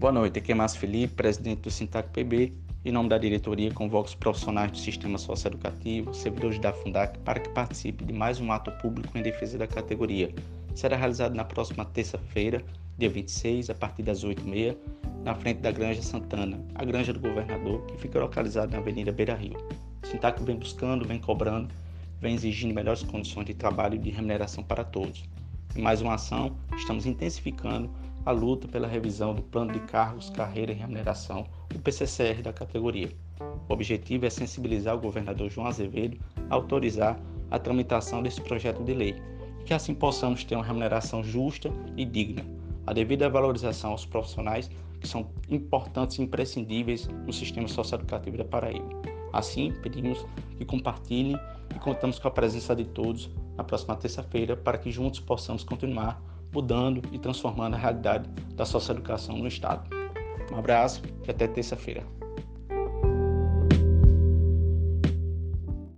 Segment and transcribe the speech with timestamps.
[0.00, 2.54] Boa noite, aqui é Márcio Felipe, presidente do Sintac PB.
[2.86, 7.50] Em nome da diretoria, convoco os profissionais do sistema socioeducativo, servidores da Fundac, para que
[7.50, 10.34] participe de mais um ato público em defesa da categoria.
[10.74, 12.64] Será realizado na próxima terça-feira,
[12.96, 14.74] dia 26, a partir das 8h30,
[15.22, 19.34] na frente da Granja Santana, a Granja do Governador, que fica localizada na Avenida Beira
[19.34, 19.58] Rio.
[20.04, 21.68] Sintac vem buscando, vem cobrando,
[22.18, 25.24] vem exigindo melhores condições de trabalho e de remuneração para todos.
[25.76, 27.90] Em mais uma ação, estamos intensificando
[28.24, 33.10] a luta pela revisão do Plano de Cargos, Carreira e Remuneração, o PCCR da categoria.
[33.68, 36.18] O objetivo é sensibilizar o governador João Azevedo
[36.50, 37.18] a autorizar
[37.50, 39.16] a tramitação desse projeto de lei
[39.60, 42.44] e que assim possamos ter uma remuneração justa e digna,
[42.86, 48.88] a devida valorização aos profissionais que são importantes e imprescindíveis no sistema socioeducativo da Paraíba.
[49.32, 50.26] Assim, pedimos
[50.58, 51.38] que compartilhem
[51.74, 56.20] e contamos com a presença de todos na próxima terça-feira para que juntos possamos continuar
[56.52, 59.88] mudando e transformando a realidade da socioeducação no Estado.
[60.52, 62.04] Um abraço e até terça-feira.